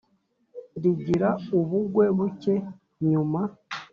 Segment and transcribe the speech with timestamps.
[0.81, 2.55] rigira ubugwe buke
[3.09, 3.41] nyuma,